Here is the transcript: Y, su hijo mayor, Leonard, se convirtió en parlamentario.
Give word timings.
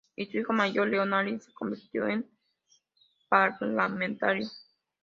Y, 0.15 0.25
su 0.25 0.39
hijo 0.39 0.51
mayor, 0.51 0.87
Leonard, 0.87 1.37
se 1.41 1.53
convirtió 1.53 2.07
en 2.07 2.27
parlamentario. 3.29 4.47